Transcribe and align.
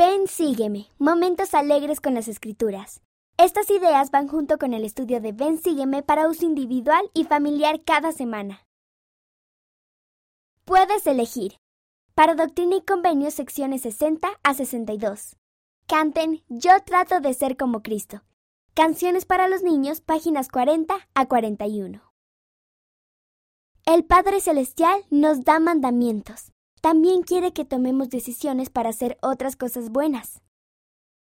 Ven, 0.00 0.28
sígueme. 0.28 0.86
Momentos 0.98 1.52
alegres 1.52 2.00
con 2.00 2.14
las 2.14 2.26
escrituras. 2.26 3.02
Estas 3.36 3.68
ideas 3.68 4.10
van 4.10 4.28
junto 4.28 4.56
con 4.56 4.72
el 4.72 4.82
estudio 4.82 5.20
de 5.20 5.32
Ven, 5.32 5.58
sígueme 5.58 6.02
para 6.02 6.26
uso 6.26 6.46
individual 6.46 7.10
y 7.12 7.24
familiar 7.24 7.82
cada 7.84 8.10
semana. 8.10 8.66
Puedes 10.64 11.06
elegir. 11.06 11.58
Para 12.14 12.34
Doctrina 12.34 12.76
y 12.76 12.80
Convenios, 12.80 13.34
secciones 13.34 13.82
60 13.82 14.26
a 14.42 14.54
62. 14.54 15.36
Canten 15.86 16.44
Yo 16.48 16.72
trato 16.86 17.20
de 17.20 17.34
ser 17.34 17.58
como 17.58 17.82
Cristo. 17.82 18.22
Canciones 18.72 19.26
para 19.26 19.48
los 19.48 19.62
niños, 19.62 20.00
páginas 20.00 20.48
40 20.48 20.94
a 21.12 21.26
41. 21.26 22.00
El 23.84 24.04
Padre 24.06 24.40
Celestial 24.40 25.04
nos 25.10 25.44
da 25.44 25.60
mandamientos. 25.60 26.52
También 26.80 27.22
quiere 27.22 27.52
que 27.52 27.64
tomemos 27.64 28.08
decisiones 28.08 28.70
para 28.70 28.88
hacer 28.88 29.18
otras 29.20 29.56
cosas 29.56 29.90
buenas. 29.90 30.40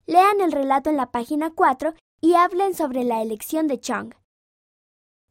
Lean 0.06 0.40
el 0.40 0.52
relato 0.52 0.90
en 0.90 0.96
la 0.96 1.10
página 1.10 1.50
4 1.54 1.94
y 2.20 2.34
hablen 2.34 2.74
sobre 2.74 3.04
la 3.04 3.22
elección 3.22 3.66
de 3.66 3.80
Chung. 3.80 4.12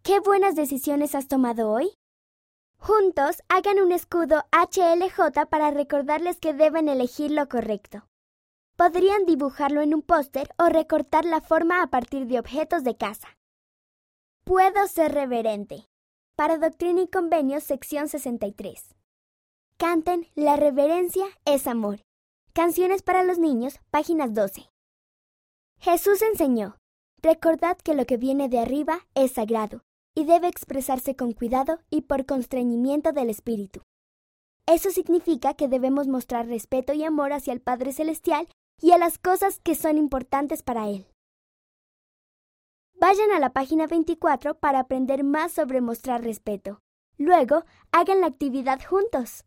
¿Qué 0.01 0.19
buenas 0.19 0.55
decisiones 0.55 1.13
has 1.13 1.27
tomado 1.27 1.69
hoy? 1.69 1.93
Juntos 2.79 3.43
hagan 3.49 3.79
un 3.79 3.91
escudo 3.91 4.45
HLJ 4.51 5.45
para 5.49 5.69
recordarles 5.69 6.39
que 6.39 6.53
deben 6.53 6.87
elegir 6.87 7.29
lo 7.29 7.47
correcto. 7.47 8.07
Podrían 8.77 9.25
dibujarlo 9.25 9.81
en 9.81 9.93
un 9.93 10.01
póster 10.01 10.49
o 10.57 10.69
recortar 10.69 11.25
la 11.25 11.41
forma 11.41 11.83
a 11.83 11.87
partir 11.87 12.25
de 12.25 12.39
objetos 12.39 12.83
de 12.83 12.95
casa. 12.95 13.27
Puedo 14.45 14.87
ser 14.87 15.11
reverente. 15.11 15.89
Para 16.35 16.57
Doctrina 16.57 17.01
y 17.01 17.07
Convenios, 17.07 17.63
sección 17.63 18.07
63. 18.07 18.95
Canten 19.79 20.27
La 20.35 20.57
reverencia 20.57 21.25
es 21.45 21.65
amor. 21.65 22.01
Canciones 22.51 23.01
para 23.01 23.23
los 23.23 23.39
niños, 23.39 23.79
páginas 23.91 24.33
12. 24.33 24.69
Jesús 25.79 26.21
enseñó, 26.21 26.75
recordad 27.21 27.77
que 27.77 27.93
lo 27.93 28.05
que 28.05 28.17
viene 28.17 28.49
de 28.49 28.59
arriba 28.59 29.07
es 29.15 29.31
sagrado 29.31 29.85
y 30.13 30.25
debe 30.25 30.49
expresarse 30.49 31.15
con 31.15 31.31
cuidado 31.31 31.79
y 31.89 32.01
por 32.01 32.25
constreñimiento 32.25 33.13
del 33.13 33.29
Espíritu. 33.29 33.81
Eso 34.65 34.91
significa 34.91 35.53
que 35.53 35.69
debemos 35.69 36.09
mostrar 36.09 36.47
respeto 36.47 36.91
y 36.91 37.05
amor 37.05 37.31
hacia 37.31 37.53
el 37.53 37.61
Padre 37.61 37.93
Celestial 37.93 38.49
y 38.81 38.91
a 38.91 38.97
las 38.97 39.17
cosas 39.17 39.61
que 39.61 39.75
son 39.75 39.97
importantes 39.97 40.61
para 40.61 40.89
Él. 40.89 41.07
Vayan 42.95 43.31
a 43.31 43.39
la 43.39 43.53
página 43.53 43.87
24 43.87 44.55
para 44.55 44.79
aprender 44.79 45.23
más 45.23 45.53
sobre 45.53 45.79
mostrar 45.79 46.21
respeto. 46.21 46.81
Luego, 47.17 47.63
hagan 47.93 48.19
la 48.19 48.27
actividad 48.27 48.81
juntos. 48.85 49.45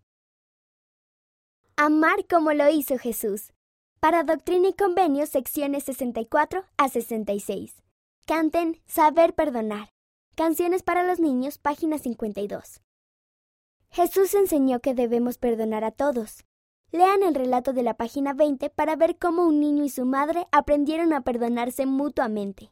Amar 1.84 2.28
como 2.28 2.52
lo 2.52 2.68
hizo 2.68 2.96
Jesús. 2.96 3.52
Para 3.98 4.22
Doctrina 4.22 4.68
y 4.68 4.72
Convenios, 4.72 5.30
secciones 5.30 5.82
64 5.82 6.64
a 6.76 6.88
66. 6.88 7.82
Canten 8.24 8.80
Saber 8.86 9.34
Perdonar. 9.34 9.88
Canciones 10.36 10.84
para 10.84 11.02
los 11.02 11.18
niños, 11.18 11.58
página 11.58 11.98
52. 11.98 12.80
Jesús 13.90 14.32
enseñó 14.34 14.78
que 14.78 14.94
debemos 14.94 15.38
perdonar 15.38 15.82
a 15.82 15.90
todos. 15.90 16.44
Lean 16.92 17.24
el 17.24 17.34
relato 17.34 17.72
de 17.72 17.82
la 17.82 17.94
página 17.94 18.32
20 18.32 18.70
para 18.70 18.94
ver 18.94 19.18
cómo 19.18 19.44
un 19.44 19.58
niño 19.58 19.82
y 19.82 19.88
su 19.88 20.04
madre 20.04 20.46
aprendieron 20.52 21.12
a 21.12 21.22
perdonarse 21.22 21.84
mutuamente. 21.86 22.70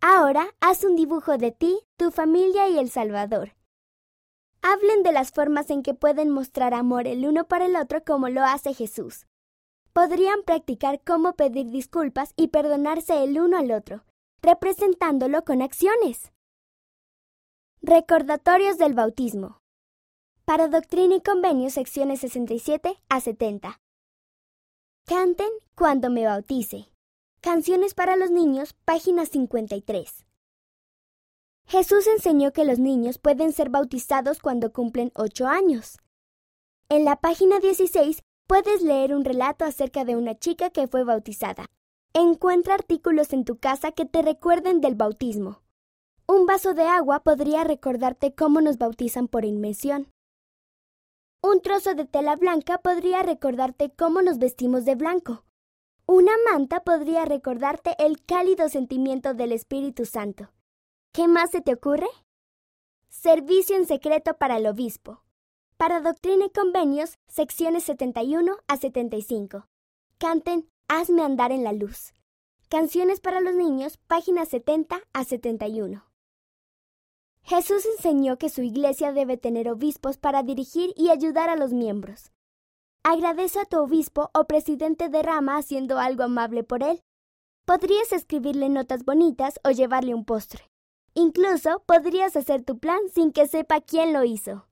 Ahora 0.00 0.48
haz 0.58 0.82
un 0.82 0.96
dibujo 0.96 1.38
de 1.38 1.52
ti, 1.52 1.78
tu 1.96 2.10
familia 2.10 2.68
y 2.68 2.76
el 2.76 2.90
Salvador. 2.90 3.52
Hablen 4.66 5.02
de 5.02 5.12
las 5.12 5.30
formas 5.30 5.68
en 5.68 5.82
que 5.82 5.92
pueden 5.92 6.30
mostrar 6.30 6.72
amor 6.72 7.06
el 7.06 7.26
uno 7.26 7.46
para 7.46 7.66
el 7.66 7.76
otro 7.76 8.02
como 8.02 8.30
lo 8.30 8.42
hace 8.42 8.72
Jesús. 8.72 9.26
Podrían 9.92 10.42
practicar 10.42 11.02
cómo 11.04 11.34
pedir 11.34 11.70
disculpas 11.70 12.32
y 12.34 12.48
perdonarse 12.48 13.22
el 13.22 13.38
uno 13.38 13.58
al 13.58 13.70
otro, 13.72 14.06
representándolo 14.40 15.44
con 15.44 15.60
acciones. 15.60 16.32
Recordatorios 17.82 18.78
del 18.78 18.94
bautismo. 18.94 19.60
Para 20.46 20.68
Doctrina 20.68 21.16
y 21.16 21.20
Convenios, 21.20 21.74
secciones 21.74 22.20
67 22.20 22.98
a 23.10 23.20
70. 23.20 23.82
Canten 25.04 25.50
cuando 25.74 26.08
me 26.08 26.24
bautice. 26.24 26.88
Canciones 27.42 27.92
para 27.92 28.16
los 28.16 28.30
niños, 28.30 28.72
página 28.86 29.26
53. 29.26 30.24
Jesús 31.74 32.06
enseñó 32.06 32.52
que 32.52 32.64
los 32.64 32.78
niños 32.78 33.18
pueden 33.18 33.52
ser 33.52 33.68
bautizados 33.68 34.38
cuando 34.38 34.72
cumplen 34.72 35.10
8 35.16 35.48
años. 35.48 35.98
En 36.88 37.04
la 37.04 37.16
página 37.16 37.58
16 37.58 38.22
puedes 38.46 38.80
leer 38.80 39.12
un 39.12 39.24
relato 39.24 39.64
acerca 39.64 40.04
de 40.04 40.14
una 40.14 40.38
chica 40.38 40.70
que 40.70 40.86
fue 40.86 41.02
bautizada. 41.02 41.66
Encuentra 42.12 42.74
artículos 42.74 43.32
en 43.32 43.44
tu 43.44 43.58
casa 43.58 43.90
que 43.90 44.04
te 44.04 44.22
recuerden 44.22 44.80
del 44.80 44.94
bautismo. 44.94 45.62
Un 46.28 46.46
vaso 46.46 46.74
de 46.74 46.84
agua 46.84 47.24
podría 47.24 47.64
recordarte 47.64 48.36
cómo 48.36 48.60
nos 48.60 48.78
bautizan 48.78 49.26
por 49.26 49.44
inmersión. 49.44 50.12
Un 51.42 51.60
trozo 51.60 51.96
de 51.96 52.04
tela 52.04 52.36
blanca 52.36 52.78
podría 52.82 53.24
recordarte 53.24 53.90
cómo 53.90 54.22
nos 54.22 54.38
vestimos 54.38 54.84
de 54.84 54.94
blanco. 54.94 55.42
Una 56.06 56.34
manta 56.48 56.84
podría 56.84 57.24
recordarte 57.24 57.96
el 57.98 58.24
cálido 58.24 58.68
sentimiento 58.68 59.34
del 59.34 59.50
Espíritu 59.50 60.04
Santo. 60.04 60.53
¿Qué 61.14 61.28
más 61.28 61.52
se 61.52 61.60
te 61.60 61.72
ocurre? 61.72 62.08
Servicio 63.08 63.76
en 63.76 63.86
secreto 63.86 64.34
para 64.34 64.56
el 64.56 64.66
obispo. 64.66 65.22
Para 65.76 66.00
Doctrina 66.00 66.46
y 66.46 66.50
Convenios, 66.50 67.18
secciones 67.28 67.84
71 67.84 68.56
a 68.66 68.76
75. 68.76 69.68
Canten 70.18 70.68
Hazme 70.88 71.22
andar 71.22 71.52
en 71.52 71.62
la 71.62 71.72
luz. 71.72 72.14
Canciones 72.68 73.20
para 73.20 73.40
los 73.40 73.54
niños, 73.54 73.96
páginas 74.08 74.48
70 74.48 75.02
a 75.12 75.24
71. 75.24 76.04
Jesús 77.42 77.86
enseñó 77.86 78.36
que 78.36 78.50
su 78.50 78.62
iglesia 78.62 79.12
debe 79.12 79.36
tener 79.36 79.70
obispos 79.70 80.18
para 80.18 80.42
dirigir 80.42 80.92
y 80.96 81.10
ayudar 81.10 81.48
a 81.48 81.54
los 81.54 81.72
miembros. 81.72 82.32
Agradece 83.04 83.60
a 83.60 83.66
tu 83.66 83.78
obispo 83.78 84.30
o 84.34 84.46
presidente 84.46 85.08
de 85.08 85.22
rama 85.22 85.58
haciendo 85.58 86.00
algo 86.00 86.24
amable 86.24 86.64
por 86.64 86.82
él. 86.82 87.04
Podrías 87.64 88.10
escribirle 88.10 88.68
notas 88.68 89.04
bonitas 89.04 89.60
o 89.62 89.70
llevarle 89.70 90.12
un 90.12 90.24
postre. 90.24 90.73
Incluso 91.16 91.80
podrías 91.86 92.34
hacer 92.34 92.64
tu 92.64 92.78
plan 92.78 92.98
sin 93.14 93.30
que 93.30 93.46
sepa 93.46 93.80
quién 93.80 94.12
lo 94.12 94.24
hizo. 94.24 94.64